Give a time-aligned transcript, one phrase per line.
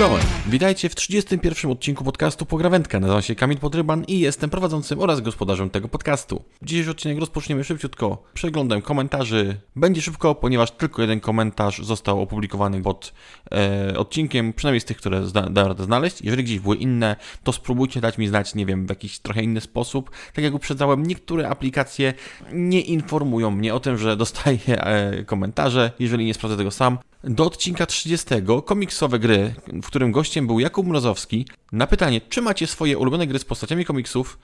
[0.00, 0.39] Going.
[0.50, 3.00] Witajcie w 31 odcinku podcastu Pograwędka.
[3.00, 6.42] Nazywam się Kamil Podryban i jestem prowadzącym oraz gospodarzem tego podcastu.
[6.62, 9.56] Dzisiejszy odcinek rozpoczniemy szybciutko przeglądem komentarzy.
[9.76, 13.12] Będzie szybko, ponieważ tylko jeden komentarz został opublikowany pod
[13.52, 16.22] e, odcinkiem, przynajmniej z tych, które zda, da radę znaleźć.
[16.22, 19.60] Jeżeli gdzieś były inne, to spróbujcie dać mi znać, nie wiem, w jakiś trochę inny
[19.60, 20.10] sposób.
[20.32, 22.14] Tak jak uprzedzałem, niektóre aplikacje
[22.52, 27.46] nie informują mnie o tym, że dostaję e, komentarze, jeżeli nie sprawdzę tego sam do
[27.46, 28.26] odcinka 30
[28.64, 33.38] komiksowe gry, w którym gościem był Jakub Mrozowski, na pytanie, czy macie swoje ulubione gry
[33.38, 34.38] z postaciami komiksów,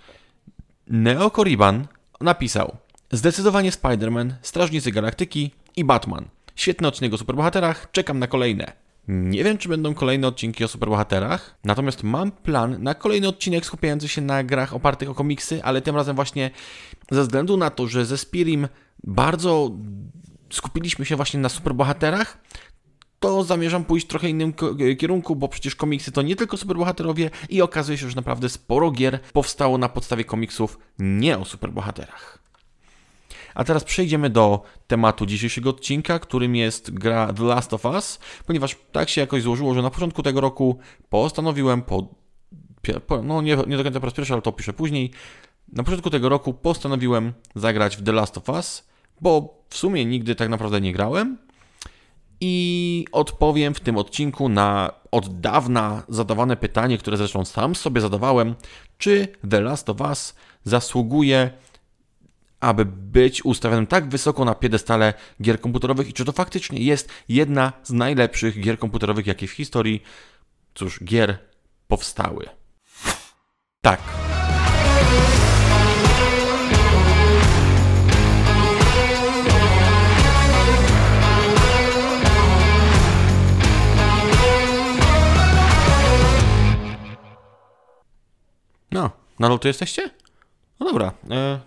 [0.86, 1.86] Neo Koriban
[2.20, 2.76] napisał
[3.12, 6.28] Zdecydowanie Spider-Man, Strażnicy Galaktyki i Batman.
[6.56, 8.72] Świetny odcinek o superbohaterach, czekam na kolejne.
[9.08, 14.08] Nie wiem, czy będą kolejne odcinki o superbohaterach, natomiast mam plan na kolejny odcinek skupiający
[14.08, 16.50] się na grach opartych o komiksy, ale tym razem właśnie
[17.10, 18.68] ze względu na to, że ze Spirim
[19.04, 19.70] bardzo
[20.50, 22.38] skupiliśmy się właśnie na superbohaterach,
[23.26, 24.52] to zamierzam pójść trochę innym
[24.98, 29.20] kierunku, bo przecież komiksy to nie tylko superbohaterowie i okazuje się, że naprawdę sporo gier
[29.32, 32.38] powstało na podstawie komiksów nie o superbohaterach.
[33.54, 38.76] A teraz przejdziemy do tematu dzisiejszego odcinka, którym jest gra The Last of Us, ponieważ
[38.92, 42.08] tak się jakoś złożyło, że na początku tego roku postanowiłem po,
[43.22, 45.10] no nie, nie do końca po raz pierwszy, ale to piszę później,
[45.72, 48.88] na początku tego roku postanowiłem zagrać w The Last of Us,
[49.20, 51.38] bo w sumie nigdy tak naprawdę nie grałem,
[52.40, 58.54] i odpowiem w tym odcinku na od dawna zadawane pytanie, które zresztą sam sobie zadawałem,
[58.98, 60.34] czy The Last of Us
[60.64, 61.50] zasługuje,
[62.60, 67.72] aby być ustawionym tak wysoko na piedestale gier komputerowych i czy to faktycznie jest jedna
[67.82, 70.02] z najlepszych gier komputerowych, jakie w historii,
[70.74, 71.38] cóż, gier
[71.88, 72.48] powstały.
[73.80, 74.25] Tak.
[88.90, 90.10] No, nadal tu jesteście?
[90.80, 91.12] No dobra.
[91.30, 91.60] E...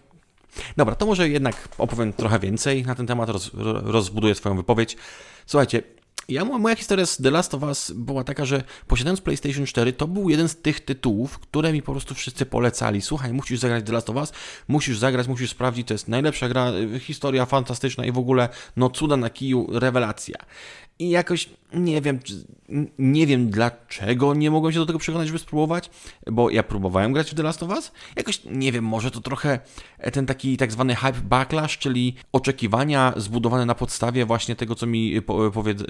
[0.78, 3.52] Dobra, to może jednak opowiem trochę więcej na ten temat, roz,
[3.84, 4.98] rozbuduję swoją wypowiedź.
[5.46, 5.84] Słuchajcie,
[6.30, 10.08] ja, moja historia z The Last of Us była taka, że posiadając PlayStation 4, to
[10.08, 13.02] był jeden z tych tytułów, które mi po prostu wszyscy polecali.
[13.02, 14.34] Słuchaj, musisz zagrać The Last of Us,
[14.68, 19.18] musisz zagrać, musisz sprawdzić, to jest najlepsza gra, historia fantastyczna i w ogóle, no cuda
[19.18, 20.36] na kiju, rewelacja.
[21.00, 22.20] I jakoś nie wiem,
[23.00, 25.90] nie wiem dlaczego nie mogłem się do tego przekonać, żeby spróbować,
[26.32, 27.92] bo ja próbowałem grać w The Last of Us.
[28.16, 29.60] Jakoś nie wiem, może to trochę
[30.14, 35.22] ten taki tak zwany hype backlash, czyli oczekiwania zbudowane na podstawie właśnie tego, co mi
[35.54, 35.84] powiedz,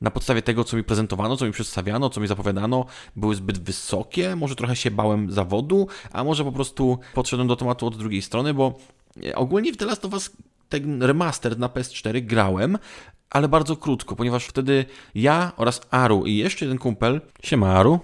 [0.00, 2.86] na podstawie tego, co mi prezentowano, co mi przedstawiano, co mi zapowiadano,
[3.16, 4.36] były zbyt wysokie.
[4.36, 8.54] Może trochę się bałem zawodu, a może po prostu podszedłem do tematu od drugiej strony,
[8.54, 8.78] bo
[9.34, 10.30] ogólnie w The Last of Us
[10.80, 12.78] ten remaster na PS4 grałem,
[13.30, 18.00] ale bardzo krótko, ponieważ wtedy ja oraz Aru i jeszcze jeden kumpel, siema Aru,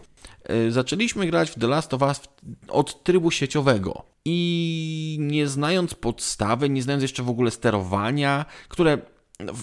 [0.50, 2.20] y, zaczęliśmy grać w The Last of Us
[2.69, 4.03] od trybu sieciowego.
[4.25, 8.98] I nie znając podstawy, nie znając jeszcze w ogóle sterowania, które,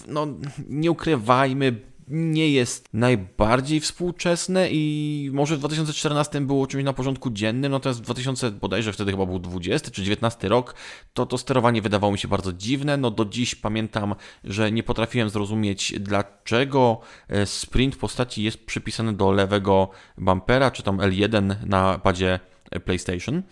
[0.07, 0.27] no,
[0.67, 7.71] nie ukrywajmy, nie jest najbardziej współczesne i może w 2014 było czymś na porządku dziennym,
[7.71, 10.75] natomiast w 2000 bodajże wtedy chyba był 20 czy 19 rok,
[11.13, 12.97] to to sterowanie wydawało mi się bardzo dziwne.
[12.97, 19.31] No do dziś pamiętam, że nie potrafiłem zrozumieć dlaczego e, sprint postaci jest przypisany do
[19.31, 22.39] lewego bumpera, czy tam L1 na padzie
[22.85, 23.43] PlayStation.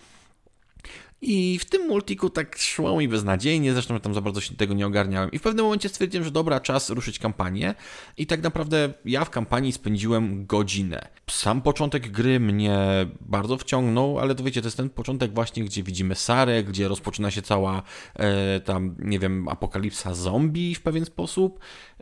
[1.20, 4.86] I w tym multiku tak szło mi beznadziejnie, zresztą tam za bardzo się tego nie
[4.86, 5.30] ogarniałem.
[5.30, 7.74] I w pewnym momencie stwierdziłem, że dobra, czas ruszyć kampanię.
[8.16, 11.08] I tak naprawdę ja w kampanii spędziłem godzinę.
[11.30, 12.78] Sam początek gry mnie
[13.20, 17.30] bardzo wciągnął, ale to wiecie, to jest ten początek właśnie, gdzie widzimy Sarę, gdzie rozpoczyna
[17.30, 17.82] się cała
[18.14, 21.58] e, tam, nie wiem, apokalipsa zombie w pewien sposób.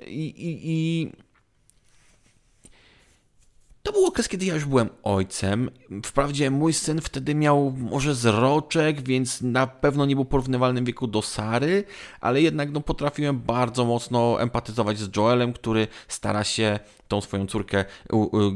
[0.06, 1.12] I, i, i
[3.84, 5.71] to był okres, kiedy ja już byłem ojcem.
[6.05, 11.23] Wprawdzie mój syn wtedy miał może zroczek, więc na pewno nie był porównywalnym wieku do
[11.23, 11.85] Sary,
[12.20, 17.85] ale jednak no, potrafiłem bardzo mocno empatyzować z Joelem, który stara się tą swoją córkę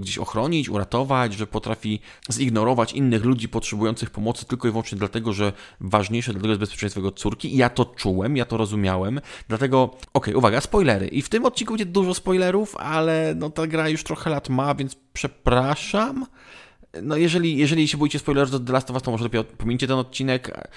[0.01, 2.01] gdzieś ochronić, uratować, że potrafi
[2.33, 7.01] zignorować innych ludzi potrzebujących pomocy tylko i wyłącznie dlatego, że ważniejsze dla tego jest bezpieczeństwo
[7.01, 7.55] jego córki.
[7.55, 9.21] I ja to czułem, ja to rozumiałem.
[9.49, 11.09] Dlatego, okej, okay, uwaga, spoilery.
[11.09, 14.75] I w tym odcinku będzie dużo spoilerów, ale no ta gra już trochę lat ma,
[14.75, 16.27] więc przepraszam.
[17.03, 19.87] No jeżeli, jeżeli się boicie spoilerów do The Last of Us, to może lepiej pomincie
[19.87, 20.69] ten odcinek.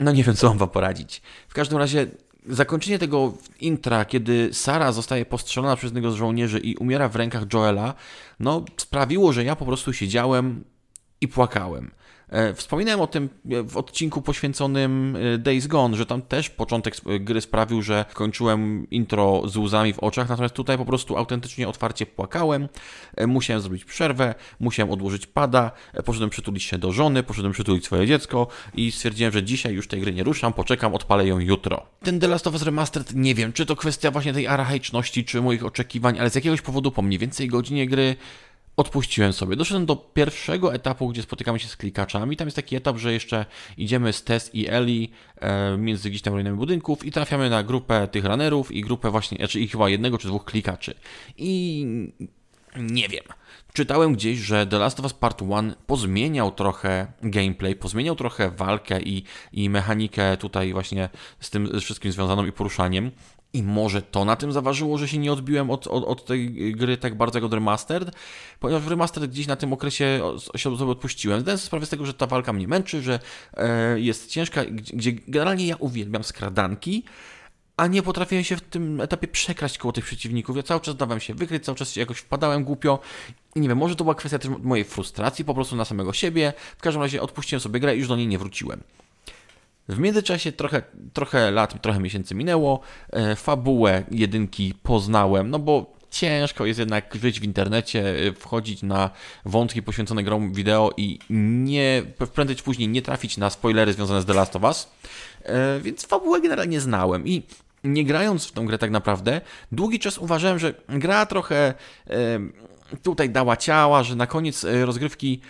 [0.00, 1.22] No nie wiem, co mam wam poradzić.
[1.48, 2.06] W każdym razie
[2.46, 7.42] zakończenie tego intra, kiedy Sara zostaje postrzelona przez jednego z żołnierzy i umiera w rękach
[7.52, 7.94] Joela,
[8.40, 10.64] no sprawiło, że ja po prostu siedziałem
[11.20, 11.90] i płakałem.
[12.30, 16.94] E, wspominałem o tym e, w odcinku poświęconym e, Days Gone, że tam też początek
[17.20, 22.06] gry sprawił, że kończyłem intro z łzami w oczach, natomiast tutaj po prostu autentycznie otwarcie
[22.06, 22.68] płakałem.
[23.26, 25.70] Musiałem zrobić przerwę, musiałem odłożyć pada,
[26.04, 30.00] poszedłem przytulić się do żony, poszedłem przytulić swoje dziecko i stwierdziłem, że dzisiaj już tej
[30.00, 31.86] gry nie ruszam, poczekam, odpalę ją jutro.
[32.02, 35.42] Ten The Last of Us Remastered, nie wiem, czy to kwestia właśnie tej archaiczności, czy
[35.42, 38.16] moich oczekiwań, ale z jakiegoś powodu po mniej więcej godzinie gry
[38.78, 39.56] odpuściłem sobie.
[39.56, 42.36] Doszedłem do pierwszego etapu, gdzie spotykamy się z klikaczami.
[42.36, 43.46] Tam jest taki etap, że jeszcze
[43.76, 45.10] idziemy z Tess i Eli
[45.78, 49.60] między gdzieś tam ruinami budynków i trafiamy na grupę tych runnerów i grupę właśnie, znaczy
[49.60, 50.94] ich chyba jednego czy dwóch klikaczy.
[51.36, 51.86] I
[52.76, 53.24] nie wiem.
[53.72, 59.00] Czytałem gdzieś, że The Last of Us Part 1 pozmieniał trochę gameplay, pozmieniał trochę walkę
[59.02, 61.08] i, i mechanikę tutaj właśnie
[61.40, 63.10] z tym wszystkim związaną i poruszaniem.
[63.52, 66.96] I może to na tym zaważyło, że się nie odbiłem od, od, od tej gry
[66.96, 68.14] tak bardzo jak od Remastered,
[68.60, 70.20] ponieważ w Remastered gdzieś na tym okresie
[70.56, 71.40] się sobie odpuściłem.
[71.40, 73.20] Zdałem sobie sprawę z tego, że ta walka mnie męczy, że
[73.56, 77.04] e, jest ciężka, gdzie, generalnie ja uwielbiam skradanki,
[77.76, 80.56] a nie potrafiłem się w tym etapie przekraść koło tych przeciwników.
[80.56, 82.98] Ja cały czas dawałem się wykryć, cały czas jakoś wpadałem głupio.
[83.54, 86.52] I nie wiem, może to była kwestia też mojej frustracji po prostu na samego siebie.
[86.78, 88.82] W każdym razie odpuściłem sobie grę i już do niej nie wróciłem.
[89.88, 90.82] W międzyczasie trochę,
[91.12, 92.80] trochę lat, trochę miesięcy minęło,
[93.10, 99.10] e, fabułę jedynki poznałem, no bo ciężko jest jednak żyć w internecie, e, wchodzić na
[99.44, 102.02] wątki poświęcone grom wideo i nie,
[102.34, 104.88] prędzej czy później nie trafić na spoilery związane z The Last of Us,
[105.42, 107.42] e, więc fabułę generalnie znałem i
[107.84, 109.40] nie grając w tą grę tak naprawdę,
[109.72, 111.74] długi czas uważałem, że gra trochę
[113.02, 115.40] tutaj dała ciała, że na koniec rozgrywki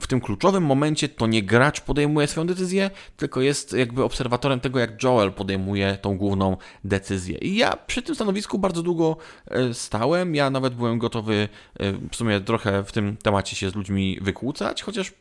[0.00, 4.78] w tym kluczowym momencie to nie gracz podejmuje swoją decyzję, tylko jest jakby obserwatorem tego,
[4.78, 7.38] jak Joel podejmuje tą główną decyzję.
[7.38, 9.16] I ja przy tym stanowisku bardzo długo
[9.46, 10.34] e, stałem.
[10.34, 11.48] Ja nawet byłem gotowy
[11.80, 15.12] e, w sumie trochę w tym temacie się z ludźmi wykłócać, chociaż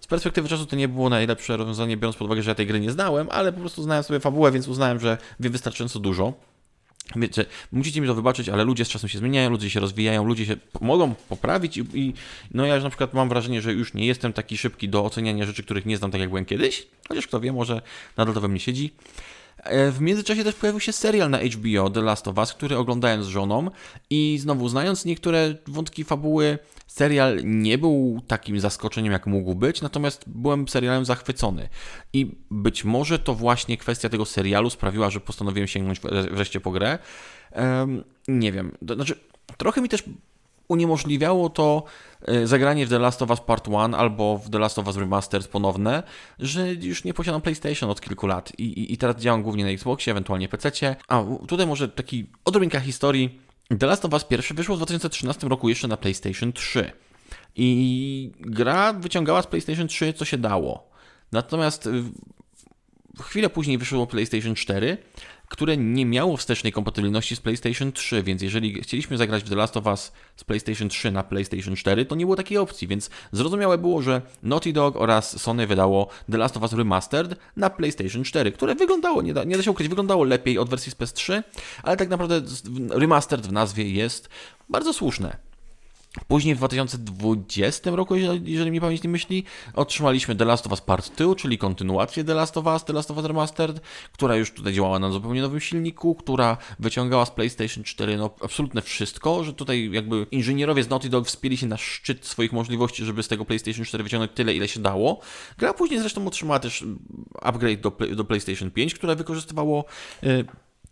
[0.00, 2.80] z perspektywy czasu to nie było najlepsze rozwiązanie, biorąc pod uwagę, że ja tej gry
[2.80, 6.49] nie znałem, ale po prostu znałem sobie fabułę, więc uznałem, że wiem wystarczająco dużo.
[7.16, 10.46] Wiecie, musicie mi to wybaczyć, ale ludzie z czasem się zmieniają, ludzie się rozwijają, ludzie
[10.46, 12.14] się mogą poprawić i, i,
[12.50, 15.62] no ja na przykład mam wrażenie, że już nie jestem taki szybki do oceniania rzeczy,
[15.62, 17.82] których nie znam tak jak byłem kiedyś, chociaż kto wie, może
[18.16, 18.90] nadal to we mnie siedzi.
[19.64, 23.24] E, w międzyczasie też pojawił się serial na HBO The Last of Us, który oglądałem
[23.24, 23.70] z żoną
[24.10, 30.24] i znowu znając niektóre wątki fabuły, serial nie był takim zaskoczeniem jak mógł być, natomiast
[30.26, 31.68] byłem serialem zachwycony.
[32.12, 36.98] I być może to właśnie kwestia tego serialu sprawiła, że postanowiłem sięgnąć wreszcie po grę.
[37.56, 39.14] Um, nie wiem, znaczy
[39.56, 40.04] trochę mi też
[40.70, 41.84] uniemożliwiało to
[42.22, 44.96] e, zagranie w The Last of Us Part 1 albo w The Last of Us
[44.96, 46.02] Remastered ponowne,
[46.38, 49.70] że już nie posiadam PlayStation od kilku lat i, i, i teraz działam głównie na
[49.70, 50.96] Xboxie, ewentualnie PC.
[51.08, 53.40] A tutaj może taki odrobinka historii.
[53.78, 56.92] The Last of Us pierwszy wyszło w 2013 roku jeszcze na PlayStation 3.
[57.56, 60.90] I gra wyciągała z PlayStation 3 co się dało.
[61.32, 61.88] Natomiast
[63.20, 64.98] chwilę później wyszło PlayStation 4
[65.50, 69.76] które nie miało wstecznej kompatybilności z PlayStation 3, więc jeżeli chcieliśmy zagrać w The Last
[69.76, 73.78] of Us z PlayStation 3 na PlayStation 4, to nie było takiej opcji, więc zrozumiałe
[73.78, 78.52] było, że Naughty Dog oraz Sony wydało The Last of Us Remastered na PlayStation 4,
[78.52, 81.42] które wyglądało, nie da, nie da się ukryć, wyglądało lepiej od wersji z PS3,
[81.82, 82.42] ale tak naprawdę
[82.90, 84.28] Remastered w nazwie jest
[84.68, 85.49] bardzo słuszne.
[86.28, 88.14] Później w 2020 roku,
[88.44, 92.34] jeżeli mi pamięć nie myśli, otrzymaliśmy The Last of Us Part 2, czyli kontynuację The
[92.34, 93.80] Last of Us, The Last of Us Remastered,
[94.12, 98.82] która już tutaj działała na zupełnie nowym silniku, która wyciągała z PlayStation 4 no, absolutne
[98.82, 103.22] wszystko, że tutaj jakby inżynierowie z Naughty Dog wspięli się na szczyt swoich możliwości, żeby
[103.22, 105.20] z tego PlayStation 4 wyciągnąć tyle, ile się dało.
[105.58, 106.84] Gra później zresztą otrzymała też
[107.42, 109.84] upgrade do, do PlayStation 5, które wykorzystywało
[110.24, 110.44] y,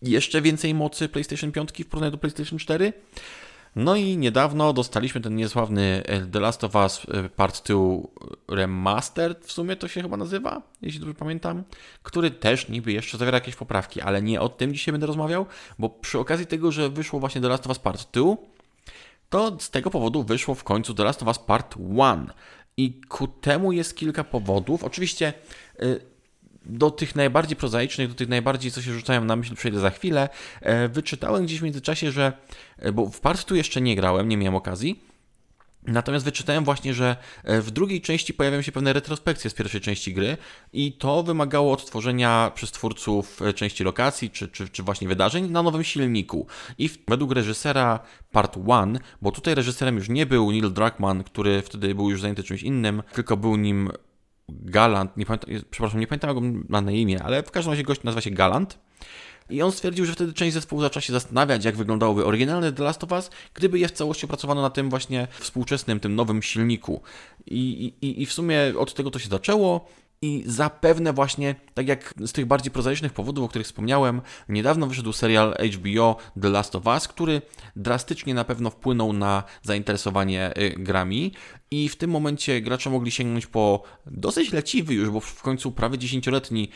[0.02, 2.92] jeszcze więcej mocy PlayStation 5 w porównaniu do PlayStation 4.
[3.76, 7.76] No i niedawno dostaliśmy ten niesławny e, The Last of Us e, Part 2
[8.48, 11.64] Remastered, w sumie to się chyba nazywa, jeśli dobrze pamiętam,
[12.02, 15.46] który też niby jeszcze zawiera jakieś poprawki, ale nie o tym dzisiaj będę rozmawiał,
[15.78, 18.36] bo przy okazji tego, że wyszło właśnie The Last of Us Part 2,
[19.28, 22.32] to z tego powodu wyszło w końcu The Last of Us Part 1.
[22.76, 24.84] I ku temu jest kilka powodów.
[24.84, 25.32] Oczywiście
[25.78, 25.82] e,
[26.66, 30.28] do tych najbardziej prozaicznych, do tych najbardziej, co się rzucają na myśl, przejdę za chwilę.
[30.60, 32.32] E, wyczytałem gdzieś w międzyczasie, że,
[32.78, 35.08] e, bo w part tu jeszcze nie grałem, nie miałem okazji,
[35.86, 40.14] Natomiast wyczytałem właśnie, że e, w drugiej części pojawiają się pewne retrospekcje z pierwszej części
[40.14, 40.36] gry
[40.72, 45.84] i to wymagało odtworzenia przez twórców części lokacji czy, czy, czy właśnie wydarzeń na nowym
[45.84, 46.46] silniku.
[46.78, 48.00] I według reżysera
[48.32, 52.42] Part 1, bo tutaj reżyserem już nie był Neil Druckmann, który wtedy był już zajęty
[52.42, 53.90] czymś innym, tylko był nim
[54.48, 57.82] Galant, nie pamiętam, przepraszam, nie pamiętam jak on ma na imię, ale w każdym razie
[57.82, 58.78] gość nazywa się Galant.
[59.50, 63.04] I on stwierdził, że wtedy część zespołu zaczęła się zastanawiać, jak wyglądałoby oryginalne The Last
[63.04, 67.02] of Us, gdyby je w całości opracowano na tym właśnie współczesnym, tym nowym silniku.
[67.46, 69.88] I, i, i w sumie od tego to się zaczęło.
[70.22, 75.12] I zapewne właśnie, tak jak z tych bardziej prozaicznych powodów, o których wspomniałem, niedawno wyszedł
[75.12, 77.42] serial HBO The Last of Us, który
[77.76, 81.32] drastycznie na pewno wpłynął na zainteresowanie y, grami.
[81.70, 85.98] I w tym momencie gracze mogli sięgnąć po dosyć leciwy już, bo w końcu prawie
[85.98, 86.68] 10-letni,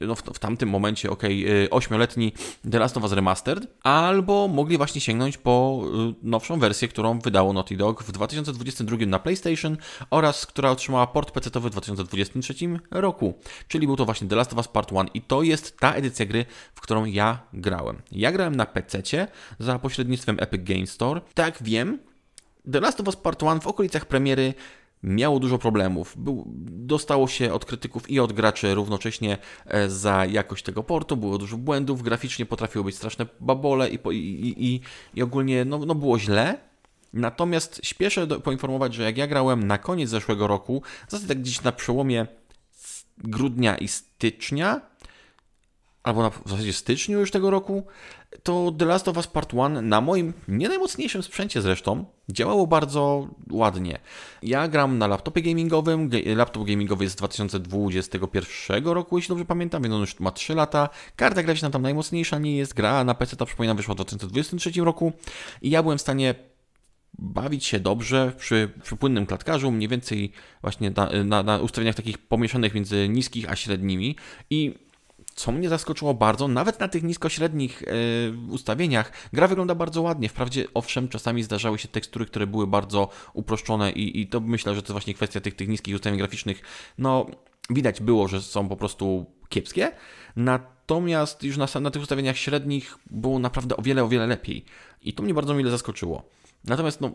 [0.00, 1.22] no w, w, tamtym momencie, ok,
[1.70, 2.32] 8-letni
[2.70, 7.52] The Last of Us Remastered, albo mogli właśnie sięgnąć po y, nowszą wersję, którą wydało
[7.52, 9.76] Naughty Dog w 2022 na PlayStation
[10.10, 12.54] oraz która otrzymała port PC-owy w 2023
[12.90, 13.34] roku.
[13.68, 16.26] Czyli był to właśnie The Last of Us Part 1 i to jest ta edycja
[16.26, 18.02] gry, w którą ja grałem.
[18.12, 19.28] Ja grałem na PC
[19.58, 21.20] za pośrednictwem Epic Games Store.
[21.34, 21.98] Tak wiem,
[22.72, 24.54] The Last of Us Part 1 w okolicach premiery
[25.02, 26.14] miało dużo problemów.
[26.16, 31.38] Był, dostało się od krytyków i od graczy równocześnie e, za jakość tego portu, było
[31.38, 34.80] dużo błędów, graficznie potrafiły być straszne babole i, i, i,
[35.14, 36.58] i ogólnie no, no było źle.
[37.12, 41.62] Natomiast śpieszę do, poinformować, że jak ja grałem na koniec zeszłego roku, zasadzie tak gdzieś
[41.62, 42.26] na przełomie
[43.18, 44.80] grudnia i stycznia,
[46.02, 47.86] albo na, w zasadzie styczniu już tego roku,
[48.42, 53.28] to The Last of Us Part 1 na moim nie najmocniejszym sprzęcie zresztą działało bardzo
[53.50, 53.98] ładnie.
[54.42, 59.94] Ja gram na laptopie gamingowym, laptop gamingowy jest z 2021 roku, jeśli dobrze pamiętam, więc
[59.94, 60.88] on już ma 3 lata.
[61.16, 65.12] Karta graficzna tam najmocniejsza nie jest, gra na PC, to przypominam, wyszła w 2023 roku
[65.62, 66.34] i ja byłem w stanie
[67.18, 70.32] bawić się dobrze przy, przy płynnym klatkarzu, mniej więcej
[70.62, 74.16] właśnie na, na, na ustawieniach takich pomieszanych między niskich a średnimi
[74.50, 74.87] i
[75.38, 80.28] co mnie zaskoczyło bardzo, nawet na tych niskośrednich yy, ustawieniach, gra wygląda bardzo ładnie.
[80.28, 84.82] Wprawdzie, owszem, czasami zdarzały się tekstury, które były bardzo uproszczone i, i to myślę, że
[84.82, 86.62] to właśnie kwestia tych, tych niskich ustawień graficznych.
[86.98, 87.26] No,
[87.70, 89.92] widać było, że są po prostu kiepskie.
[90.36, 94.64] Natomiast już na, na tych ustawieniach średnich było naprawdę o wiele, o wiele lepiej.
[95.02, 96.28] I to mnie bardzo mile zaskoczyło.
[96.64, 97.10] Natomiast, no,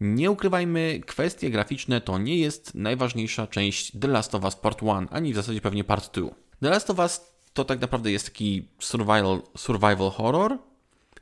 [0.00, 5.08] nie ukrywajmy, kwestie graficzne to nie jest najważniejsza część The Last of Us Part 1,
[5.10, 6.28] ani w zasadzie pewnie Part 2.
[6.62, 10.58] The Last of Us to tak naprawdę jest taki survival, survival horror,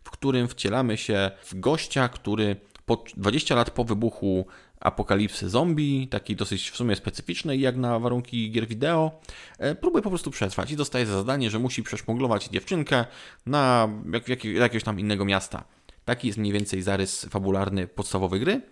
[0.05, 2.57] w którym wcielamy się w gościa, który
[2.87, 4.47] po 20 lat po wybuchu
[4.81, 9.21] apokalipsy zombie, taki dosyć w sumie specyficzny jak na warunki gier wideo,
[9.59, 13.05] e, próbuje po prostu przetrwać i dostaje za zadanie, że musi przeszmuglować dziewczynkę
[13.47, 15.65] na jak, jak, jakiegoś tam innego miasta.
[16.05, 18.63] Taki jest mniej więcej zarys fabularny podstawowej gry.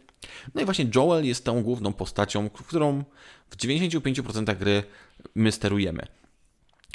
[0.55, 3.05] No i właśnie Joel jest tą główną postacią, którą
[3.51, 4.83] w 95% gry
[5.35, 6.07] my sterujemy.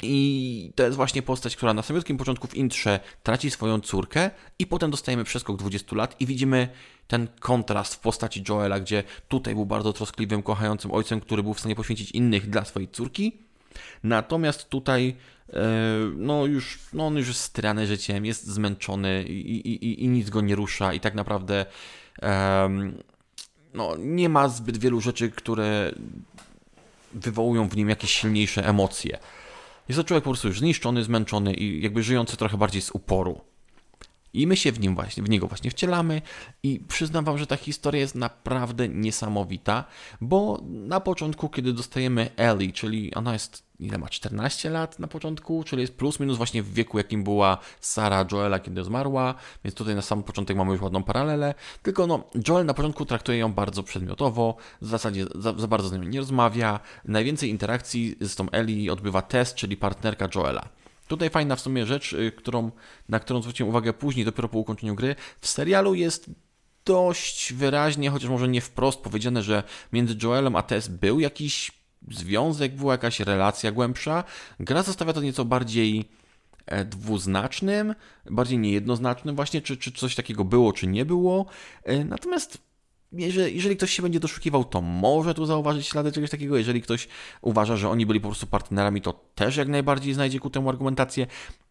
[0.02, 4.66] I to jest właśnie postać, która na samym początku w intrze traci swoją córkę i
[4.66, 6.68] potem dostajemy przeskok 20 lat i widzimy
[7.06, 11.60] ten kontrast w postaci Joela, gdzie tutaj był bardzo troskliwym, kochającym ojcem, który był w
[11.60, 13.32] stanie poświęcić innych dla swojej córki.
[14.02, 15.16] Natomiast tutaj
[15.52, 15.62] e,
[16.16, 20.40] no już, no on już jest strany życiem, jest zmęczony i, i, i, nic go
[20.40, 21.66] nie rusza i tak naprawdę
[23.74, 25.92] no, nie ma zbyt wielu rzeczy, które
[27.12, 29.18] wywołują w nim jakieś silniejsze emocje.
[29.88, 33.40] Jest to człowiek po prostu już zniszczony, zmęczony i jakby żyjący trochę bardziej z uporu.
[34.32, 36.22] I my się w, nim właśnie, w niego właśnie wcielamy
[36.62, 39.84] i przyznam wam, że ta historia jest naprawdę niesamowita,
[40.20, 45.64] bo na początku, kiedy dostajemy Ellie, czyli ona jest, ile ma, 14 lat na początku,
[45.64, 49.94] czyli jest plus minus właśnie w wieku, jakim była Sara Joela, kiedy zmarła, więc tutaj
[49.94, 53.82] na sam początek mamy już ładną paralelę, tylko no, Joel na początku traktuje ją bardzo
[53.82, 58.92] przedmiotowo, w zasadzie za, za bardzo z nią nie rozmawia, najwięcej interakcji z tą Ellie
[58.92, 60.68] odbywa Tess, czyli partnerka Joela.
[61.08, 62.70] Tutaj fajna w sumie rzecz, y, którą,
[63.08, 65.16] na którą zwróciłem uwagę później, dopiero po ukończeniu gry.
[65.40, 66.30] W serialu jest
[66.84, 69.62] dość wyraźnie, chociaż może nie wprost powiedziane, że
[69.92, 74.24] między Joelem a Tess był jakiś związek, była jakaś relacja głębsza.
[74.60, 76.08] Gra zostawia to nieco bardziej
[76.66, 77.94] e, dwuznacznym,
[78.30, 81.46] bardziej niejednoznacznym właśnie, czy, czy coś takiego było, czy nie było.
[81.84, 82.58] E, natomiast
[83.16, 86.56] jeżeli, ktoś się będzie doszukiwał, to może tu zauważyć ślady czegoś takiego.
[86.56, 87.08] Jeżeli ktoś
[87.42, 91.26] uważa, że oni byli po prostu partnerami, to też jak najbardziej znajdzie ku temu argumentację.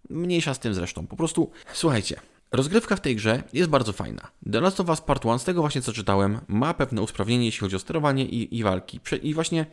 [0.10, 1.08] Mniejsza z tym zresztą.
[1.08, 2.20] Po prostu, słuchajcie,
[2.54, 4.32] Rozgrywka w tej grze jest bardzo fajna.
[4.52, 7.60] The Last of Us Part 1, z tego właśnie co czytałem, ma pewne usprawnienie, jeśli
[7.60, 9.00] chodzi o sterowanie i, i walki.
[9.22, 9.66] I właśnie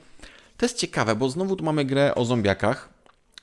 [0.60, 2.88] to jest ciekawe, bo znowu tu mamy grę o zombiakach,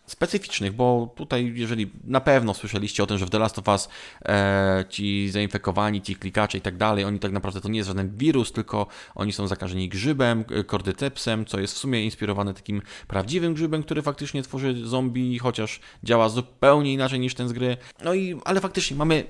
[0.06, 3.90] specyficznych, bo tutaj, jeżeli na pewno słyszeliście o tym, że w The Last of Us
[4.26, 8.18] e, ci zainfekowani, ci klikacze i tak dalej, oni tak naprawdę to nie jest żaden
[8.18, 13.84] wirus, tylko oni są zakażeni grzybem, kordycepsem, co jest w sumie inspirowane takim prawdziwym grzybem,
[13.84, 17.78] który faktycznie tworzy zombie, chociaż działa zupełnie inaczej niż ten z gry.
[18.04, 19.24] No i, ale faktycznie mamy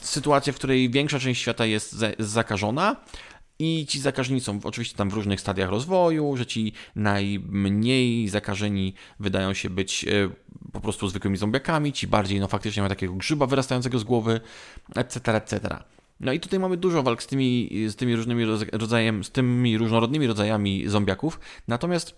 [0.00, 2.96] sytuację, w której większa część świata jest, za, zakażona,
[3.58, 9.54] I ci zakażeni są oczywiście tam w różnych stadiach rozwoju, że ci najmniej zakażeni wydają
[9.54, 10.30] się być e,
[10.72, 14.40] po prostu zwykłymi zombiakami, ci bardziej no faktycznie mają takiego grzyba wyrastającego z głowy,
[14.96, 15.78] etc., etc.
[16.20, 20.26] No i tutaj mamy dużo walk z tymi, z tymi różnymi rodzajem, z tymi różnorodnymi
[20.26, 22.16] rodzajami zombiaków, natomiast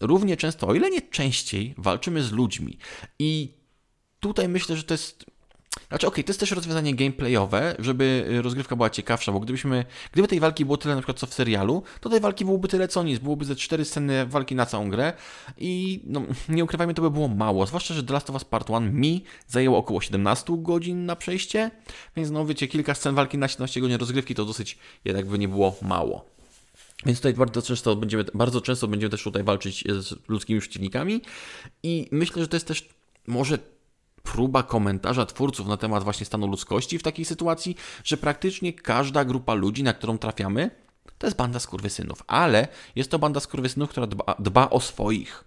[0.00, 2.78] równie często, o ile nie częściej, walczymy z ludźmi.
[3.18, 3.54] I
[4.20, 5.35] tutaj myślę, że to jest
[5.88, 10.28] znaczy, okej, okay, to jest też rozwiązanie gameplayowe, żeby rozgrywka była ciekawsza, bo gdybyśmy, gdyby
[10.28, 13.02] tej walki było tyle na przykład co w serialu, to tej walki byłoby tyle co
[13.02, 15.12] nic, byłoby ze cztery sceny walki na całą grę
[15.58, 18.70] i no, nie ukrywajmy, to by było mało, zwłaszcza, że The Last of Us Part
[18.70, 21.70] 1 mi zajęło około 17 godzin na przejście,
[22.16, 25.48] więc no wiecie, kilka scen walki na 17 godzin rozgrywki to dosyć jednak by nie
[25.48, 26.36] było mało.
[27.06, 31.22] Więc tutaj bardzo często będziemy, bardzo często będziemy też tutaj walczyć z ludzkimi przeciwnikami
[31.82, 32.88] i myślę, że to jest też
[33.26, 33.58] może
[34.32, 39.54] próba komentarza twórców na temat właśnie stanu ludzkości w takiej sytuacji, że praktycznie każda grupa
[39.54, 40.70] ludzi, na którą trafiamy,
[41.18, 45.44] to jest banda skurwysynów, ale jest to banda skurwysynów, która dba, dba o swoich.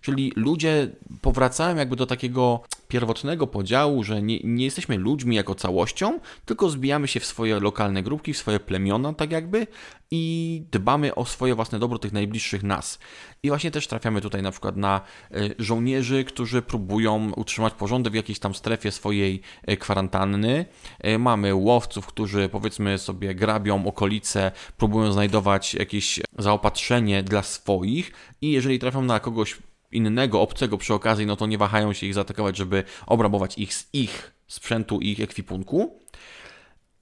[0.00, 0.90] Czyli ludzie
[1.22, 2.60] powracają jakby do takiego
[2.90, 8.02] pierwotnego podziału, że nie, nie jesteśmy ludźmi jako całością, tylko zbijamy się w swoje lokalne
[8.02, 9.66] grupki, w swoje plemiona, tak jakby,
[10.10, 12.98] i dbamy o swoje własne dobro tych najbliższych nas.
[13.42, 18.16] I właśnie też trafiamy tutaj na przykład na e, żołnierzy, którzy próbują utrzymać porządek w
[18.16, 20.64] jakiejś tam strefie swojej e, kwarantanny.
[21.00, 28.50] E, mamy łowców, którzy powiedzmy sobie grabią okolice, próbują znajdować jakieś zaopatrzenie dla swoich i
[28.50, 29.58] jeżeli trafią na kogoś
[29.92, 33.88] innego, obcego przy okazji, no to nie wahają się ich zaatakować, żeby obrabować ich z
[33.92, 36.00] ich sprzętu i ich ekwipunku.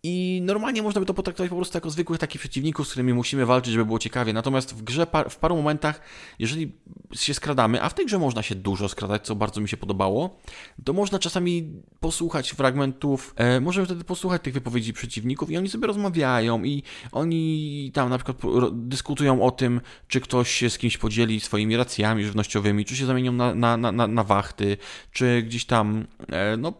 [0.02, 3.46] I normalnie można by to potraktować po prostu jako zwykłych takich przeciwników, z którymi musimy
[3.46, 4.32] walczyć, żeby było ciekawie.
[4.32, 6.00] Natomiast w grze w paru momentach,
[6.38, 6.72] jeżeli
[7.12, 10.38] się skradamy, a w tej grze można się dużo skradać, co bardzo mi się podobało,
[10.84, 15.86] to można czasami posłuchać fragmentów, e, możemy wtedy posłuchać tych wypowiedzi przeciwników i oni sobie
[15.86, 18.36] rozmawiają i oni tam na przykład
[18.72, 23.32] dyskutują o tym, czy ktoś się z kimś podzieli swoimi racjami żywnościowymi, czy się zamienią
[23.32, 24.76] na, na, na, na wachty,
[25.12, 26.72] czy gdzieś tam e, no,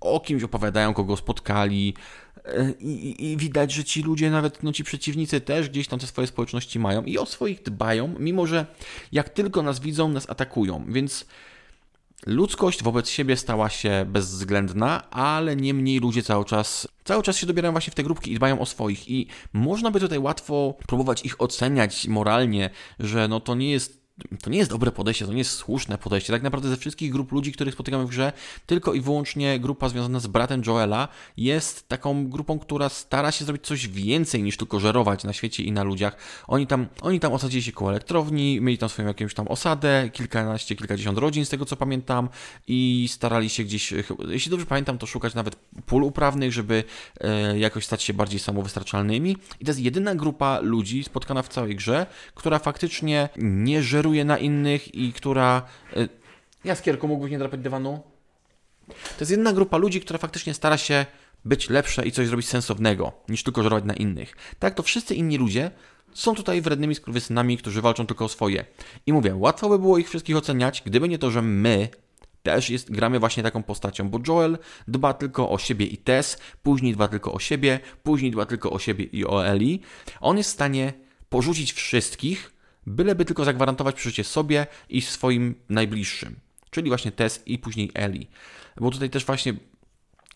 [0.00, 1.94] o kimś opowiadają, kogo spotkali,
[2.80, 6.26] i, I, widać, że ci ludzie, nawet no, ci przeciwnicy też gdzieś tam te swoje
[6.26, 8.66] społeczności mają i o swoich dbają, mimo że
[9.12, 10.84] jak tylko nas widzą, nas atakują.
[10.88, 11.26] Więc
[12.26, 17.72] ludzkość wobec siebie stała się bezwzględna, ale niemniej ludzie cały czas, cały czas się dobierają
[17.72, 19.10] właśnie w te grupki i dbają o swoich.
[19.10, 24.07] I można by tutaj łatwo próbować ich oceniać moralnie, że no to nie jest
[24.42, 26.32] to nie jest dobre podejście, to nie jest słuszne podejście.
[26.32, 28.32] Tak naprawdę ze wszystkich grup ludzi, których spotykamy w grze,
[28.66, 33.66] tylko i wyłącznie grupa związana z bratem Joela jest taką grupą, która stara się zrobić
[33.66, 36.16] coś więcej niż tylko żerować na świecie i na ludziach.
[36.46, 40.76] Oni tam, oni tam osadzili się koło elektrowni, mieli tam swoją jakąś tam osadę, kilkanaście,
[40.76, 42.28] kilkadziesiąt rodzin z tego co pamiętam
[42.66, 43.94] i starali się gdzieś,
[44.28, 46.84] jeśli dobrze pamiętam, to szukać nawet pól uprawnych, żeby
[47.20, 49.36] e, jakoś stać się bardziej samowystarczalnymi.
[49.60, 54.38] I to jest jedyna grupa ludzi spotkana w całej grze, która faktycznie nie żeruje na
[54.38, 55.62] innych i która...
[55.96, 56.08] Y,
[56.64, 58.00] Jaskierku, mógłbyś nie drapać dywanu?
[58.88, 61.06] To jest jedna grupa ludzi, która faktycznie stara się
[61.44, 64.36] być lepsza i coś zrobić sensownego, niż tylko żerować na innych.
[64.58, 65.70] Tak, to wszyscy inni ludzie
[66.14, 68.64] są tutaj wrednymi skurwysynami, którzy walczą tylko o swoje.
[69.06, 71.88] I mówię, łatwo by było ich wszystkich oceniać, gdyby nie to, że my
[72.42, 76.92] też jest, gramy właśnie taką postacią, bo Joel dba tylko o siebie i Tess, później
[76.92, 79.80] dba tylko o siebie, później dba tylko o siebie i o Eli.
[80.20, 80.92] On jest w stanie
[81.28, 82.52] porzucić wszystkich,
[82.88, 86.36] byleby tylko zagwarantować przeżycie sobie i swoim najbliższym,
[86.70, 88.26] czyli właśnie Tess i później Eli.
[88.76, 89.54] Bo tutaj też właśnie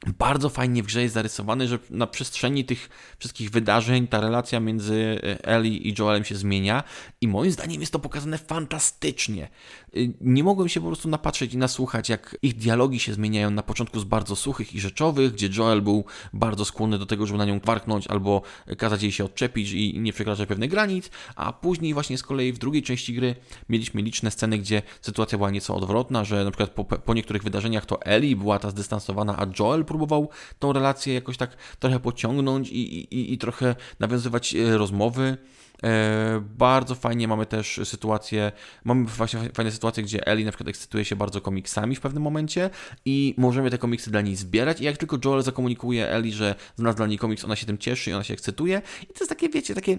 [0.07, 2.89] bardzo fajnie w grze jest zarysowany, że na przestrzeni tych
[3.19, 6.85] wszystkich wydarzeń ta relacja między e, Ellie i Joelem się zmienia
[7.21, 9.49] i moim zdaniem jest to pokazane fantastycznie.
[9.97, 13.63] Y, nie mogłem się po prostu napatrzeć i nasłuchać, jak ich dialogi się zmieniają na
[13.63, 17.45] początku z bardzo suchych i rzeczowych, gdzie Joel był bardzo skłonny do tego, żeby na
[17.45, 18.43] nią warknąć albo
[18.79, 22.59] kazać jej się odczepić i nie przekraczać pewnych granic, a później właśnie z kolei w
[22.59, 23.35] drugiej części gry
[23.69, 27.87] mieliśmy liczne sceny, gdzie sytuacja była nieco odwrotna, że na przykład po, po niektórych wydarzeniach
[27.87, 30.29] to Ellie była ta zdystansowana, a Joel próbował
[30.59, 35.37] tą relację jakoś tak trochę pociągnąć i, i, i trochę nawiązywać e, rozmowy.
[35.85, 38.53] E, bardzo fajnie mamy też sytuację,
[38.85, 42.71] mamy właśnie fajne sytuacje, gdzie Ellie na przykład ekscytuje się bardzo komiksami w pewnym momencie
[43.05, 46.97] i możemy te komiksy dla niej zbierać i jak tylko Joel zakomunikuje Ellie, że znalazł
[46.97, 49.49] dla niej komiks, ona się tym cieszy i ona się ekscytuje i to jest takie,
[49.49, 49.99] wiecie, takie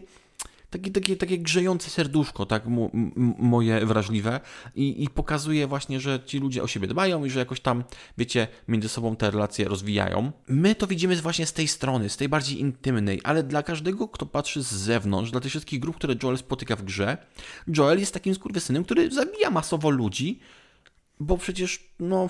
[0.74, 2.64] takie, takie, takie grzejące serduszko, tak,
[3.38, 4.40] moje wrażliwe
[4.76, 7.84] I, i pokazuje właśnie, że ci ludzie o siebie dbają i że jakoś tam,
[8.18, 10.32] wiecie, między sobą te relacje rozwijają.
[10.48, 14.26] My to widzimy właśnie z tej strony, z tej bardziej intymnej, ale dla każdego, kto
[14.26, 17.18] patrzy z zewnątrz, dla tych wszystkich grup, które Joel spotyka w grze,
[17.78, 20.40] Joel jest takim skurwysynem, który zabija masowo ludzi,
[21.20, 22.28] bo przecież, no,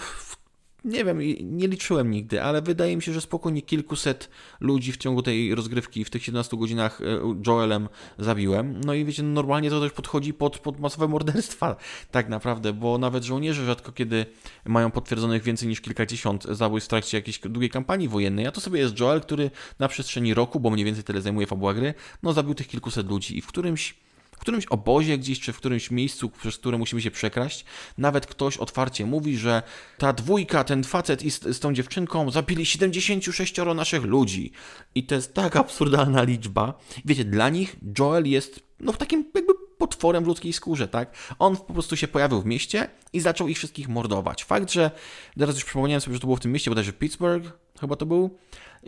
[0.86, 5.22] nie wiem, nie liczyłem nigdy, ale wydaje mi się, że spokojnie kilkuset ludzi w ciągu
[5.22, 7.06] tej rozgrywki, w tych 17 godzinach e,
[7.48, 8.82] Joelem zabiłem.
[8.86, 11.76] No i wiecie, normalnie to też podchodzi pod, pod masowe morderstwa,
[12.12, 14.26] tak naprawdę, bo nawet żołnierze rzadko kiedy
[14.66, 18.80] mają potwierdzonych więcej niż kilkadziesiąt zabójstw w trakcie jakiejś długiej kampanii wojennej, a to sobie
[18.80, 21.94] jest Joel, który na przestrzeni roku, bo mniej więcej tyle zajmuje fabuła gry,
[22.24, 23.96] no zabił tych kilkuset ludzi i w którymś
[24.44, 27.66] którymś obozie gdzieś, czy w którymś miejscu, przez które musimy się przekraść,
[27.98, 29.64] nawet ktoś otwarcie mówi, że
[29.98, 34.52] ta dwójka, ten facet i z, z tą dziewczynką zabili 76 naszych ludzi.
[34.96, 36.74] I to jest tak absurdalna liczba.
[37.06, 41.16] Wiecie, dla nich Joel jest no takim jakby potworem w ludzkiej skórze, tak?
[41.40, 44.44] On po prostu się pojawił w mieście i zaczął ich wszystkich mordować.
[44.44, 44.92] Fakt, że
[45.38, 47.46] teraz już przypomniałem sobie, że to było w tym mieście, bodajże Pittsburgh,
[47.80, 48.38] chyba to był,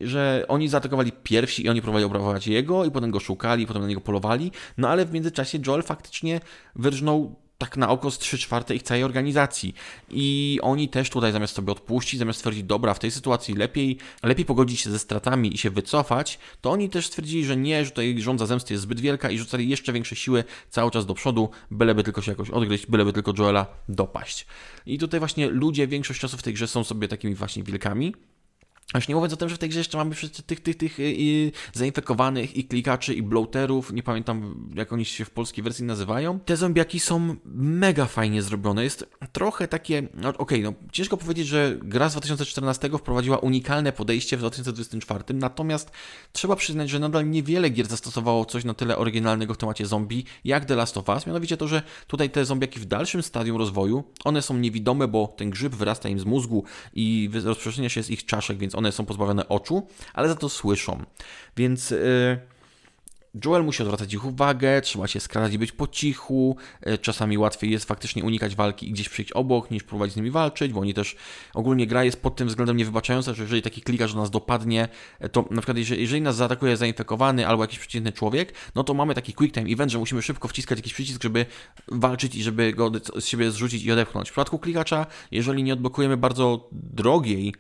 [0.02, 3.88] że oni zaatakowali pierwsi i oni próbowali obrabować jego i potem go szukali, potem na
[3.88, 6.40] niego polowali, no ale w międzyczasie Joel faktycznie
[6.76, 9.76] wyrżnął tak na oko z 3 czwarte ich całej organizacji.
[10.10, 14.46] I oni też tutaj zamiast sobie odpuścić, zamiast stwierdzić, dobra, w tej sytuacji lepiej, lepiej
[14.46, 18.22] pogodzić się ze stratami i się wycofać, to oni też stwierdzili, że nie, że tutaj
[18.22, 22.04] rządza zemsty jest zbyt wielka i rzucali jeszcze większe siły cały czas do przodu, byleby
[22.04, 24.46] tylko się jakoś odgryźć, byleby tylko Joela dopaść.
[24.86, 28.14] I tutaj właśnie ludzie większość czasu w tej grze są sobie takimi właśnie wilkami,
[28.94, 31.52] Aż nie mówiąc o tym, że w tej grze jeszcze mamy tych, tych, tych i
[31.74, 36.40] zainfekowanych i klikaczy i bloaterów, nie pamiętam jak oni się w polskiej wersji nazywają.
[36.40, 38.84] Te zombiaki są mega fajnie zrobione.
[38.84, 43.92] Jest trochę takie, no okej, okay, no ciężko powiedzieć, że gra z 2014 wprowadziła unikalne
[43.92, 45.92] podejście w 2024, natomiast
[46.32, 50.66] trzeba przyznać, że nadal niewiele gier zastosowało coś na tyle oryginalnego w temacie zombie, jak
[50.66, 51.28] The Last of Us.
[51.28, 55.50] Mianowicie to, że tutaj te zombiaki w dalszym stadium rozwoju, one są niewidome, bo ten
[55.50, 59.50] grzyb wyrasta im z mózgu i rozprzestrzenia się z ich czaszek, więc one są pozbawione
[59.50, 61.04] oczu, ale za to słyszą.
[61.58, 61.92] Więc.
[61.92, 62.56] Yy,
[63.46, 66.58] Joel musi odwracać ich uwagę, trzeba się skradać i być po cichu.
[66.82, 70.32] E, czasami łatwiej jest faktycznie unikać walki i gdzieś przyjść obok, niż próbować z nimi
[70.32, 71.16] walczyć, bo oni też
[71.54, 74.88] ogólnie gra jest pod tym względem niewybaczająca, że jeżeli taki klikasz nas dopadnie,
[75.20, 78.94] e, to na przykład jeżeli, jeżeli nas zaatakuje zainfekowany albo jakiś przeciętny człowiek, no to
[78.94, 81.46] mamy taki quick time event, że musimy szybko wciskać jakiś przycisk, żeby
[81.88, 84.30] walczyć i żeby go z siebie zrzucić i odepchnąć.
[84.30, 87.54] W przypadku klikacza, jeżeli nie odblokujemy bardzo drogiej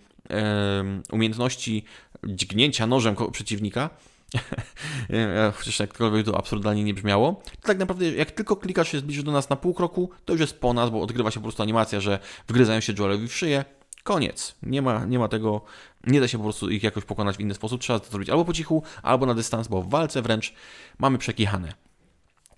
[1.11, 1.83] umiejętności
[2.27, 3.89] dźgnięcia nożem przeciwnika,
[5.55, 9.31] chociaż jakkolwiek to absurdalnie nie brzmiało, to tak naprawdę jak tylko klikasz się zbliży do
[9.31, 11.99] nas na pół kroku, to już jest po nas, bo odgrywa się po prostu animacja,
[11.99, 13.65] że wgryzają się Joelowi w szyję,
[14.03, 14.55] koniec.
[14.63, 15.61] Nie ma, nie ma tego,
[16.07, 18.45] nie da się po prostu ich jakoś pokonać w inny sposób, trzeba to zrobić albo
[18.45, 20.53] po cichu, albo na dystans, bo w walce wręcz
[20.99, 21.84] mamy przekichane.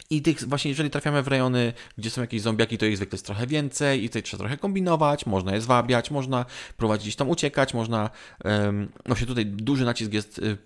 [0.09, 3.25] I tych właśnie, jeżeli trafiamy w rejony, gdzie są jakieś zombiaki, to ich zwykle jest
[3.25, 6.45] trochę więcej i tutaj trzeba trochę kombinować, można je zwabiać, można
[6.77, 8.09] próbować gdzieś tam uciekać, można...
[8.45, 10.57] Um, właśnie tutaj duży nacisk jest y,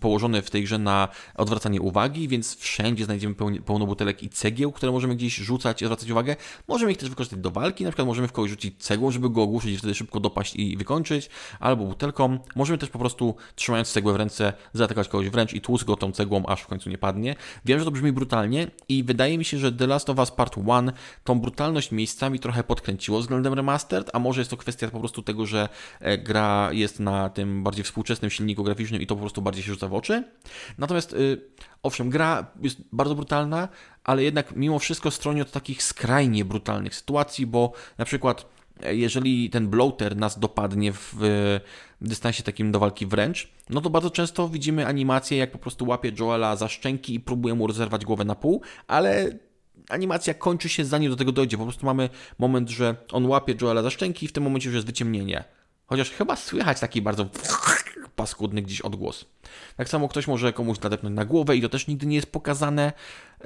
[0.00, 3.34] położony w tej grze na odwracanie uwagi, więc wszędzie znajdziemy
[3.66, 6.36] pełno butelek i cegieł, które możemy gdzieś rzucać i zwracać uwagę.
[6.68, 9.42] Możemy ich też wykorzystać do walki, na przykład możemy w kogoś rzucić cegłą, żeby go
[9.42, 11.30] ogłuszyć i wtedy szybko dopaść i wykończyć,
[11.60, 12.38] albo butelką.
[12.54, 16.12] Możemy też po prostu trzymając cegłę w ręce zaatakować kogoś wręcz i tłuc go tą
[16.12, 17.36] cegłą, aż w końcu nie padnie.
[17.64, 20.56] Wiem, że to brzmi brutalnie, i wydaje mi się, że The Last of Us Part
[20.56, 20.92] 1
[21.24, 25.46] tą brutalność miejscami trochę podkręciło względem remastered, a może jest to kwestia po prostu tego,
[25.46, 25.68] że
[26.00, 29.72] e, gra jest na tym bardziej współczesnym silniku graficznym i to po prostu bardziej się
[29.72, 30.24] rzuca w oczy.
[30.78, 31.40] Natomiast y,
[31.82, 33.68] owszem, gra jest bardzo brutalna,
[34.04, 38.46] ale jednak mimo wszystko stroni od takich skrajnie brutalnych sytuacji, bo na przykład
[38.90, 41.14] jeżeli ten bloater nas dopadnie w
[42.00, 46.12] dystansie takim do walki wręcz, no to bardzo często widzimy animację, jak po prostu łapie
[46.20, 49.38] Joela za szczęki i próbuje mu rozerwać głowę na pół, ale
[49.88, 51.58] animacja kończy się zanim do tego dojdzie.
[51.58, 54.74] Po prostu mamy moment, że on łapie Joela za szczęki i w tym momencie już
[54.74, 55.44] jest wyciemnienie.
[55.86, 57.26] Chociaż chyba słychać taki bardzo
[58.16, 59.24] paskudny gdzieś odgłos.
[59.76, 62.92] Tak samo ktoś może komuś nadepnąć na głowę i to też nigdy nie jest pokazane,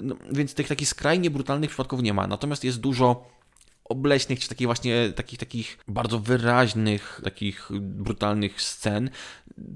[0.03, 2.27] no, więc tych takich skrajnie brutalnych przypadków nie ma.
[2.27, 3.36] Natomiast jest dużo
[3.89, 9.11] obleśnych, czy takich właśnie takich, takich bardzo wyraźnych, takich brutalnych scen.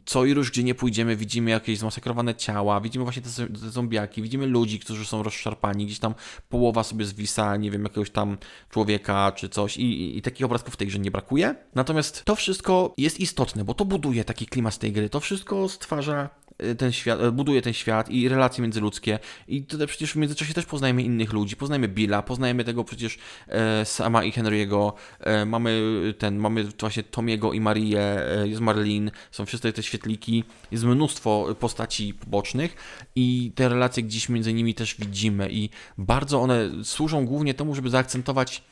[0.05, 4.23] Co i róż, gdzie nie pójdziemy, widzimy jakieś zmasakrowane ciała, widzimy właśnie te, te zombiaki,
[4.23, 6.15] widzimy ludzi, którzy są rozszarpani, gdzieś tam
[6.49, 8.39] połowa sobie zwisa, nie wiem, jakiegoś tam
[8.71, 11.55] człowieka czy coś i, i, i takich obrazków w tej grze nie brakuje.
[11.75, 16.31] Natomiast to wszystko jest istotne, bo to buduje taki klimat tej gry, to wszystko stwarza
[16.63, 19.19] Y, ten świat, y, buduje ten świat i relacje międzyludzkie.
[19.49, 21.57] I tutaj przecież w międzyczasie też poznajemy innych ludzi.
[21.57, 23.19] Poznajemy Billa, poznajemy tego przecież
[23.49, 24.93] e, Sama i Henry'ego.
[25.21, 25.83] E, mamy
[26.19, 31.47] ten, mamy właśnie Tomiego i Marię, e, jest Marlin, są wszystkie te świetliki, jest mnóstwo
[31.61, 32.77] postaci pobocznych
[33.17, 37.91] i te relacje gdzieś między nimi też widzimy i bardzo one służą głównie temu, żeby
[37.91, 38.63] zaakcentować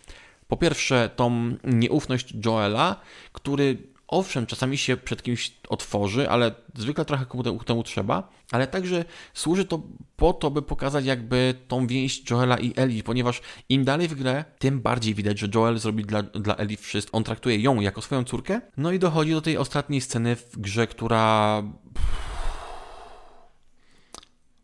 [0.49, 2.97] po pierwsze tą nieufność Joela,
[3.33, 3.77] który
[4.09, 9.65] owszem, czasami się przed kimś otworzy, ale zwykle trochę ku temu trzeba, ale także służy
[9.65, 9.83] to
[10.17, 14.45] po to, by pokazać jakby tą więź Joela i Eli, ponieważ im dalej w grę,
[14.59, 17.17] tym bardziej widać, że Joel zrobi dla, dla Eli wszystko.
[17.17, 20.87] On traktuje ją jako swoją córkę, no i dochodzi do tej ostatniej sceny w grze,
[20.87, 21.63] która...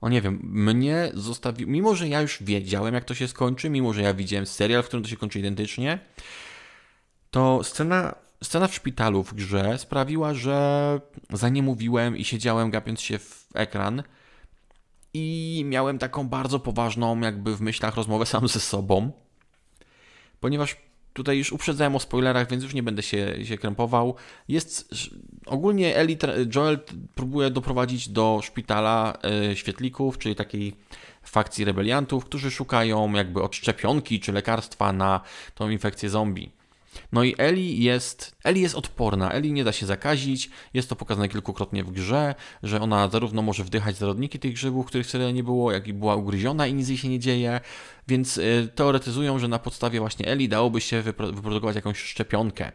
[0.01, 3.93] O nie wiem, mnie zostawił, mimo że ja już wiedziałem jak to się skończy, mimo
[3.93, 5.99] że ja widziałem serial, w którym to się kończy identycznie,
[7.31, 11.01] to scena Scena w szpitalu w grze sprawiła, że
[11.33, 14.03] za nie mówiłem i siedziałem gapiąc się w ekran
[15.15, 19.13] i miałem taką bardzo poważną, jakby w myślach, rozmowę sam ze sobą,
[20.41, 20.77] ponieważ
[21.13, 24.15] tutaj już uprzedzałem o spoilerach, więc już nie będę się, się krępował.
[24.49, 24.95] Jest
[25.47, 26.19] ogólnie Eli,
[26.55, 26.79] Joel
[27.15, 29.19] próbuje doprowadzić do szpitala
[29.51, 30.77] e, świetlików, czyli takiej
[31.23, 35.21] fakcji rebeliantów, którzy szukają jakby odszczepionki czy lekarstwa na
[35.55, 36.51] tą infekcję zombie.
[37.13, 41.29] No i Eli jest, Eli jest odporna, Eli nie da się zakazić, jest to pokazane
[41.29, 45.73] kilkukrotnie w grze, że ona zarówno może wdychać zarodniki tych grzybów, których wcale nie było,
[45.73, 47.61] jak i była ugryziona i nic jej się nie dzieje,
[48.09, 52.73] więc y, teoretyzują, że na podstawie właśnie Eli dałoby się wyprodukować jakąś szczepionkę.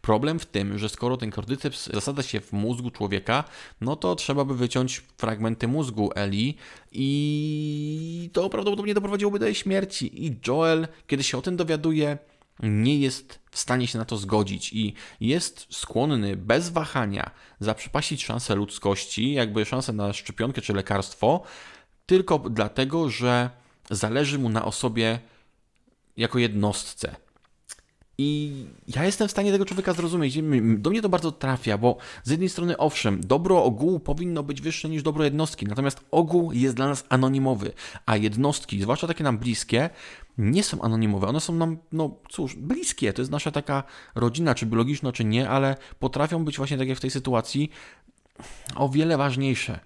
[0.00, 3.44] Problem w tym, że skoro ten kordyceps zasada się w mózgu człowieka,
[3.80, 6.56] no to trzeba by wyciąć fragmenty mózgu Eli
[6.92, 10.26] i to prawdopodobnie doprowadziłoby do jej śmierci.
[10.26, 12.18] I Joel, kiedy się o tym dowiaduje,
[12.62, 18.54] nie jest w stanie się na to zgodzić i jest skłonny bez wahania zaprzepaścić szansę
[18.54, 21.42] ludzkości, jakby szansę na szczepionkę czy lekarstwo,
[22.06, 23.50] tylko dlatego, że
[23.90, 25.18] zależy mu na osobie
[26.16, 27.16] jako jednostce.
[28.22, 28.52] I
[28.96, 30.38] ja jestem w stanie tego człowieka zrozumieć.
[30.78, 34.88] Do mnie to bardzo trafia, bo z jednej strony, owszem, dobro ogółu powinno być wyższe
[34.88, 37.72] niż dobro jednostki, natomiast ogół jest dla nas anonimowy,
[38.06, 39.90] a jednostki, zwłaszcza takie nam bliskie,
[40.40, 41.26] nie są anonimowe.
[41.26, 43.12] One są nam, no cóż, bliskie.
[43.12, 43.82] To jest nasza taka
[44.14, 47.70] rodzina, czy biologiczna, czy nie, ale potrafią być właśnie tak jak w tej sytuacji
[48.74, 49.80] o wiele ważniejsze.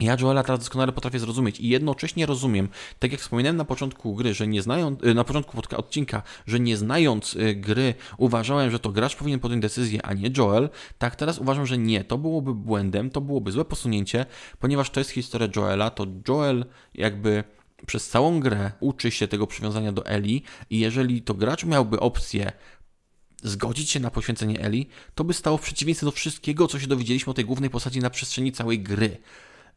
[0.00, 4.34] Ja Joela teraz doskonale potrafię zrozumieć i jednocześnie rozumiem, tak jak wspominałem na początku gry,
[4.34, 8.90] że nie znając, y, na początku odcinka, że nie znając y, gry uważałem, że to
[8.90, 13.10] gracz powinien podjąć decyzję, a nie Joel, tak teraz uważam, że nie, to byłoby błędem,
[13.10, 14.26] to byłoby złe posunięcie,
[14.58, 17.44] ponieważ to jest historia Joela, to Joel jakby
[17.86, 22.52] przez całą grę uczy się tego przywiązania do Eli i jeżeli to gracz miałby opcję
[23.42, 27.30] zgodzić się na poświęcenie Eli, to by stało w przeciwieństwie do wszystkiego, co się dowiedzieliśmy
[27.30, 29.16] o tej głównej postaci na przestrzeni całej gry.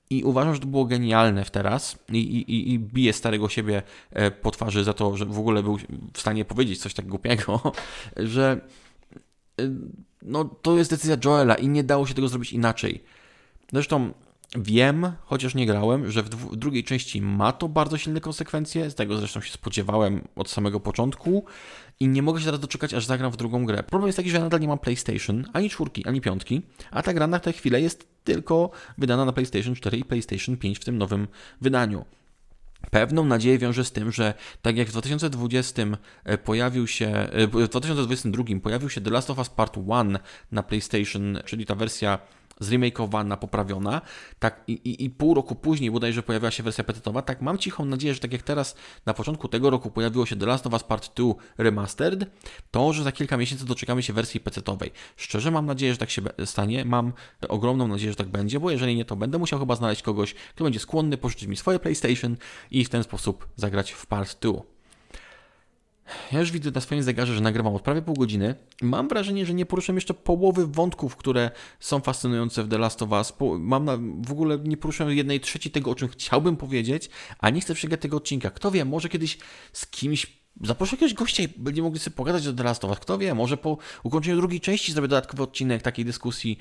[0.10, 4.32] I uważam, że to było genialne w teraz i, i, i bije starego siebie e,
[4.32, 5.78] po twarzy za to, że w ogóle był
[6.13, 7.62] w stanie powiedzieć coś tak głupiego,
[8.18, 8.62] że
[9.62, 9.63] e,
[10.22, 13.04] no, to jest decyzja Joela i nie dało się tego zrobić inaczej.
[13.74, 14.13] Zresztą
[14.56, 19.18] Wiem, chociaż nie grałem, że w, drugiej części ma to bardzo silne konsekwencje, z tego
[19.18, 21.46] zresztą się spodziewałem od samego początku
[22.00, 23.84] i nie mogę się teraz doczekać, aż zagram w drugą grę.
[23.84, 27.13] Problem jest taki, że ja nadal nie mam PlayStation, ani czwórki, ani piątki, a ta
[27.13, 30.98] gra na tę chwilę jest tylko wydana na PlayStation 4 i PlayStation 5 w tym
[30.98, 31.28] nowym
[31.62, 32.06] wydaniu.
[32.91, 35.84] Pewną nadzieję wiąże z tym, że tak jak w 2020
[36.24, 40.20] e, pojawił się, e, w 2022 pojawił się The Last of Us Part 1
[40.52, 42.20] na PlayStation, czyli ta wersja
[42.60, 44.02] zremakeowana, poprawiona,
[44.39, 47.86] tak i, i, i, pół roku później bodajże pojawiła się wersja pecetowa, tak mam cichą
[47.86, 50.84] nadzieję, że tak jak teraz na początku tego roku pojawiło się The Last of Us
[50.84, 52.26] Part 2 Remastered,
[52.72, 54.91] to, że za kilka miesięcy doczekamy się wersji pecetowej.
[55.15, 57.13] Szczerze mam nadzieję, że tak się stanie, mam
[57.50, 60.63] ogromną nadzieję, że tak będzie, bo jeżeli nie, to będę musiał chyba znaleźć kogoś, kto
[60.63, 62.38] będzie skłonny pożyczyć mi swoje PlayStation
[62.72, 64.75] i w ten sposób zagrać w Part 2.
[66.32, 68.56] Ja już widzę na swoim zegarze, że nagrywam od prawie pół godziny.
[68.82, 73.12] Mam wrażenie, że nie poruszyłem jeszcze połowy wątków, które są fascynujące w The Last of
[73.12, 73.34] Us.
[73.60, 73.97] Mam na,
[74.28, 78.01] w ogóle nie poruszyłem jednej trzeciej tego, o czym chciałbym powiedzieć, a nie chcę przegać
[78.01, 78.49] tego odcinka.
[78.49, 79.38] Kto wie, może kiedyś
[79.73, 82.99] z kimś Zaproszę jakiegoś gościa i będziemy mogli sobie pogadać o The Last of Us.
[82.99, 86.60] Kto wie, może po ukończeniu drugiej części zrobię dodatkowy odcinek takiej dyskusji,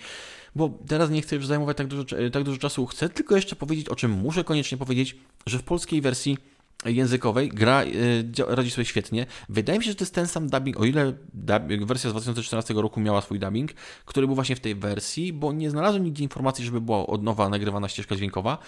[0.55, 2.87] bo teraz nie chcę już zajmować tak dużo, tak dużo czasu.
[2.87, 6.39] Chcę tylko jeszcze powiedzieć, o czym muszę koniecznie powiedzieć, że w polskiej wersji
[6.85, 9.27] językowej gra y, radzi sobie świetnie.
[9.49, 12.75] Wydaje mi się, że to jest ten sam dubbing, o ile dubbing, wersja z 2014
[12.75, 13.73] roku miała swój dubbing,
[14.05, 17.49] który był właśnie w tej wersji, bo nie znalazłem nigdzie informacji, żeby była od nowa
[17.49, 18.59] nagrywana ścieżka dźwiękowa,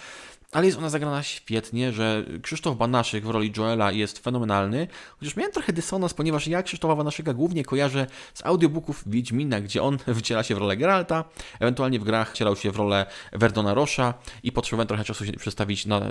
[0.51, 4.87] ale jest ona zagrana świetnie, że Krzysztof Banaszyk w roli Joela jest fenomenalny,
[5.19, 9.97] chociaż miałem trochę dysonans, ponieważ ja Krzysztofa Banaszyka głównie kojarzę z audiobooków Wiedźmina, gdzie on
[10.19, 11.23] wciela się w rolę Geralta,
[11.59, 15.85] ewentualnie w grach wcielał się w rolę Verdona Rosza i potrzebowałem trochę czasu się przestawić
[15.85, 16.01] na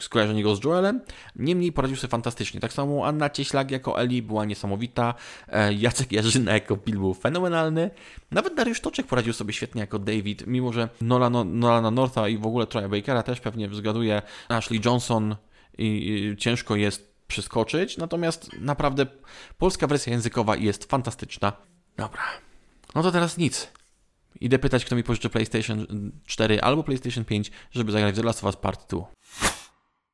[0.00, 1.00] skojarzenie go z Joelem.
[1.36, 2.60] Niemniej poradził sobie fantastycznie.
[2.60, 5.14] Tak samo Anna Cieślak jako Eli była niesamowita,
[5.48, 7.90] e, Jacek Jarzyna jako Bill był fenomenalny,
[8.30, 12.46] nawet Dariusz Toczek poradził sobie świetnie jako David, mimo że Nolana, Nolana Northa i w
[12.46, 15.36] ogóle Troya Bakera też pewnie zgaduje Ashley Johnson
[15.78, 19.06] i, ciężko jest przeskoczyć, natomiast naprawdę
[19.58, 21.52] polska wersja językowa jest fantastyczna.
[21.96, 22.22] Dobra,
[22.94, 23.68] No to teraz nic.
[24.40, 25.86] Idę pytać, kto mi pożyczy PlayStation
[26.26, 29.04] 4 albo PlayStation 5, żeby zagrać w The Last of Us Part 2.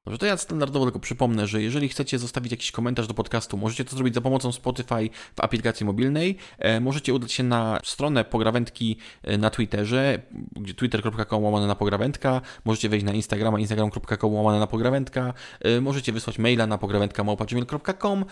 [0.08, 3.84] Dobrze, to ja standardowo tylko przypomnę, że jeżeli chcecie zostawić jakiś komentarz do podcastu, możecie
[3.84, 6.36] to zrobić za pomocą Spotify w aplikacji mobilnej.
[6.58, 10.18] E, możecie udać się na stronę pograwędki e, na Twitterze,
[10.56, 12.40] gdzie twitter.com łamane na pograwędka.
[12.64, 15.34] Możecie wejść na Instagrama, instagram.com łamane na pograwędka.
[15.60, 18.24] E, możecie wysłać maila na pograwędka.gmail.com.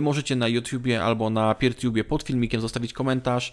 [0.00, 3.52] Możecie na YouTubie albo na PeerTubie pod filmikiem zostawić komentarz.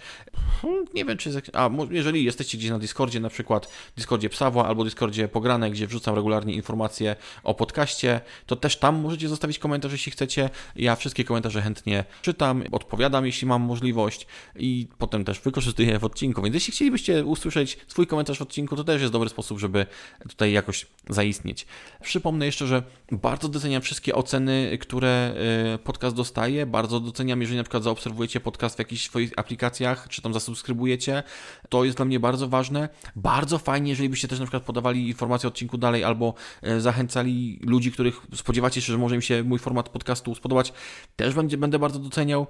[0.61, 1.51] Hmm, Nie wiem, czy jest...
[1.53, 3.67] A, jeżeli jesteście gdzieś na Discordzie, na przykład
[3.97, 9.29] Discordzie Psawła albo Discordzie Pograne, gdzie wrzucam regularnie informacje o podcaście, to też tam możecie
[9.29, 10.49] zostawić komentarz, jeśli chcecie.
[10.75, 16.41] Ja wszystkie komentarze chętnie czytam, odpowiadam, jeśli mam możliwość i potem też wykorzystuję w odcinku.
[16.41, 19.85] Więc jeśli chcielibyście usłyszeć swój komentarz w odcinku, to też jest dobry sposób, żeby
[20.29, 21.65] tutaj jakoś zaistnieć.
[22.01, 25.33] Przypomnę jeszcze, że bardzo doceniam wszystkie oceny, które
[25.75, 26.65] y, podcast dostaje.
[26.65, 31.23] Bardzo doceniam, jeżeli na przykład zaobserwujecie podcast w jakichś swoich aplikacjach, czy tam zasubskrybujecie.
[31.69, 32.89] To jest dla mnie bardzo ważne.
[33.15, 37.60] Bardzo fajnie, jeżeli byście też na przykład podawali informacje o odcinku dalej albo e, zachęcali
[37.63, 40.73] ludzi, których spodziewacie się, że może im się mój format podcastu spodobać.
[41.15, 42.47] Też będzie, będę bardzo doceniał.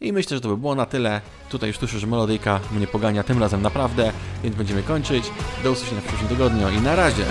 [0.00, 1.20] I myślę, że to by było na tyle.
[1.50, 5.24] Tutaj już słyszę, że melodyjka mnie pogania tym razem naprawdę, więc będziemy kończyć.
[5.62, 7.24] Do usłyszenia w przyszłym tygodniu i na razie!